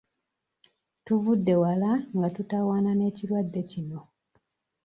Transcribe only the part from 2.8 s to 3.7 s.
n'ekirwadde